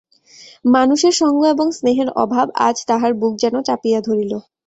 মানুষের 0.67 1.13
সঙ্গ 1.21 1.39
এবং 1.45 1.67
স্নেহের 1.77 2.09
অভাব 2.23 2.47
আজ 2.67 2.77
তাহার 2.87 3.11
বুক 3.13 3.33
যেন 3.43 3.55
চাপিয়া 3.67 3.99
ধরিল। 4.01 4.31